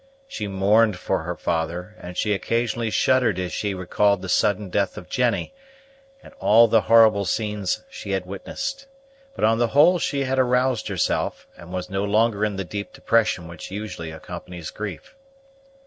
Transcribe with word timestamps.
She 0.27 0.47
mourned 0.47 0.97
for 0.97 1.21
her 1.25 1.35
father, 1.35 1.95
and 1.99 2.17
she 2.17 2.33
occasionally 2.33 2.89
shuddered 2.89 3.37
as 3.37 3.51
she 3.53 3.75
recalled 3.75 4.23
the 4.23 4.29
sudden 4.29 4.71
death 4.71 4.97
of 4.97 5.07
Jennie, 5.09 5.53
and 6.23 6.33
all 6.39 6.67
the 6.67 6.81
horrible 6.81 7.23
scenes 7.23 7.83
she 7.87 8.09
had 8.09 8.25
witnessed; 8.25 8.87
but 9.35 9.43
on 9.43 9.59
the 9.59 9.67
whole 9.67 9.99
she 9.99 10.23
had 10.23 10.39
aroused 10.39 10.87
herself, 10.87 11.45
and 11.55 11.71
was 11.71 11.87
no 11.87 12.03
longer 12.03 12.43
in 12.43 12.55
the 12.55 12.65
deep 12.65 12.93
depression 12.93 13.47
which 13.47 13.69
usually 13.69 14.09
accompanies 14.09 14.71
grief. 14.71 15.15